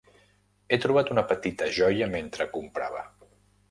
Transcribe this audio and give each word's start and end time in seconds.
He 0.69 0.79
trobat 0.85 1.13
una 1.17 1.25
petita 1.33 1.71
joia 1.79 2.11
mentre 2.19 2.53
comprava. 2.59 3.09